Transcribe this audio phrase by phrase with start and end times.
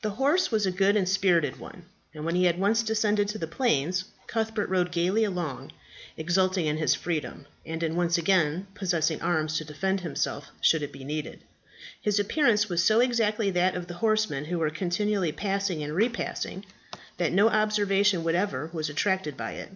[0.00, 1.82] The horse was a good and spirited one,
[2.14, 5.72] and when he had once descended to the plains, Cuthbert rode gaily along,
[6.16, 10.90] exulting in his freedom, and in once again possessing arms to defend himself should it
[10.90, 11.40] be needed.
[12.00, 16.64] His appearance was so exactly that of the horsemen who were continually passing and repassing
[17.18, 19.68] that no observation whatever was attracted by it.